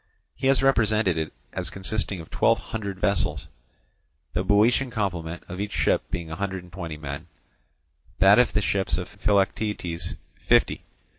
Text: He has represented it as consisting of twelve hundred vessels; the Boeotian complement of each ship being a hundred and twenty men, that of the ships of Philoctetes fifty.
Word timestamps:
He 0.33 0.47
has 0.47 0.63
represented 0.63 1.15
it 1.19 1.31
as 1.53 1.69
consisting 1.69 2.19
of 2.21 2.31
twelve 2.31 2.57
hundred 2.57 2.99
vessels; 2.99 3.49
the 4.33 4.43
Boeotian 4.43 4.89
complement 4.89 5.43
of 5.47 5.59
each 5.59 5.73
ship 5.73 6.01
being 6.09 6.31
a 6.31 6.35
hundred 6.35 6.63
and 6.63 6.73
twenty 6.73 6.97
men, 6.97 7.27
that 8.17 8.39
of 8.39 8.53
the 8.53 8.63
ships 8.63 8.97
of 8.97 9.07
Philoctetes 9.07 10.15
fifty. 10.33 10.81